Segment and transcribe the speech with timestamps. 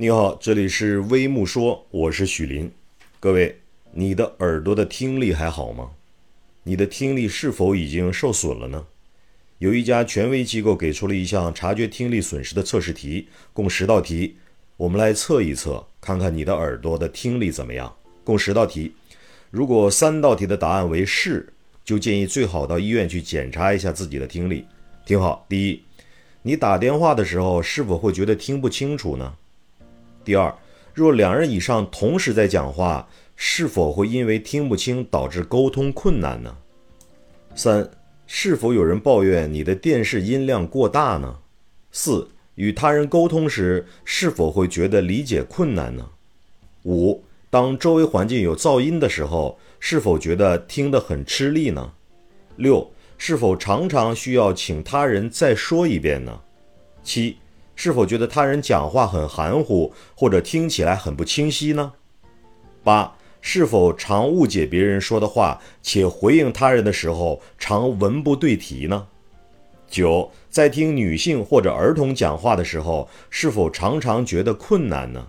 [0.00, 2.70] 你好，这里是微木说，我是许林。
[3.18, 3.58] 各位，
[3.90, 5.90] 你的耳朵的听力还好吗？
[6.62, 8.86] 你的听力是否已经受损了呢？
[9.58, 14.36] 有一家权威机构给出了一项察觉听力损失的测试题，共十道题，
[14.76, 17.92] 我们来测一测，看看你的耳朵的听力怎么样。
[18.22, 18.94] 共十道题，
[19.50, 21.52] 如果三道题的答案为是，
[21.84, 24.64] 就建议最好到医院去检查一下自己的听力。
[25.04, 25.82] 听好，第一，
[26.42, 29.34] 你打电话的时候是否会觉得听不清楚呢？
[30.28, 30.54] 第二，
[30.92, 36.54] 若两人以上同时在讲话，是否会因为听不清导致沟通困难呢？
[37.54, 37.90] 三，
[38.26, 41.38] 是否有人抱怨你的电视音量过大呢？
[41.92, 46.06] 四，与他人沟通时是否会觉得理解困难呢？
[46.84, 51.90] 五，当周围环境有噪音的时候，是否觉得听得很吃力呢？
[52.56, 56.38] 六，是否常常需要请他人再说一遍呢？
[57.02, 57.38] 七。
[57.80, 61.92] 是否觉得他人讲话很含糊，或者听起来很不清晰呢？
[62.82, 69.06] 八、是否常误解别人说的话，且回应他人的时候常文不对题呢？
[69.86, 75.28] 九、在听女性或者儿童讲话的时候，是否常常觉得困难呢？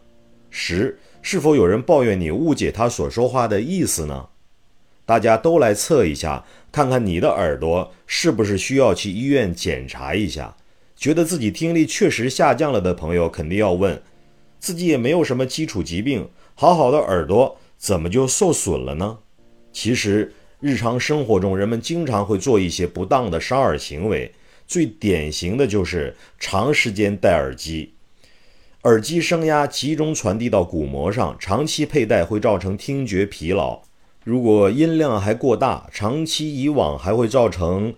[0.50, 4.26] 十、是否有人抱怨你误解他所说话的意思呢？
[5.06, 10.56] 大家都来测一下，看看你的耳朵是不是需要去医院检查一下。
[11.00, 14.02] 觉得自己听力确实下降了的朋友，肯定要问：
[14.60, 19.20] 自己也没有什么基础疾病，好好的耳朵怎么就受损了呢？
[19.72, 24.34] 其实，日常生活中人们经常会做一些不当的伤耳行为，
[24.68, 27.94] 最典型的就是长时间戴耳机。
[28.84, 33.84] 耳机声压集中传递到鼓膜上，长期佩戴会造成听觉疲劳。
[34.26, 37.96] 如果音量还过大，长期以往还会造成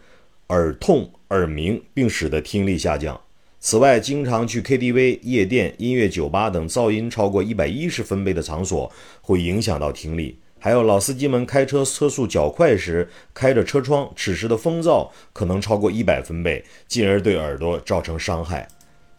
[0.50, 1.12] 耳痛。
[1.32, 3.20] 耳鸣，并使得听力下降。
[3.60, 10.38] 此外，经常去 KTV、夜店、音乐酒吧等噪音超过一百一十分贝的场所，会影响到听力。
[10.60, 18.68] 还有老司机们开车车速较快时，开着车窗，此时的风噪可能超过一百分贝，进而对耳朵造成伤害。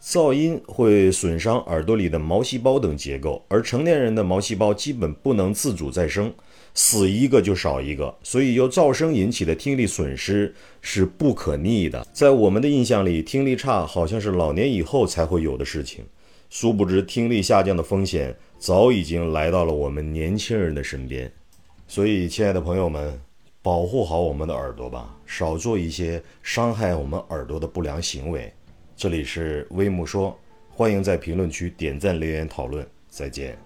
[0.05, 6.31] 噪音会损伤耳朵里的毛细胞等结构，而成年人的毛细胞基本不能自主再生，
[6.73, 12.05] 死一个就少一个，所以由噪声引起的听力损失是不可逆的。
[12.11, 16.03] 在我们的印象里，听力差好像是老年以后才会有的事情，
[16.49, 21.31] 殊不知听力下降的风险早已经来到了我们年轻人的身边。
[21.87, 23.17] 所以，亲爱的朋友们，
[23.61, 28.51] 保护好我们的耳朵吧，少做一些伤害我们耳朵的不良行为。
[28.95, 30.37] 这里是微木说，
[30.69, 33.57] 欢迎在评论区点赞留言讨论，再见。